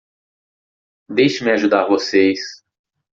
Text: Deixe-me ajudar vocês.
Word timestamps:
Deixe-me 1.07 1.51
ajudar 1.51 1.85
vocês. 1.87 2.39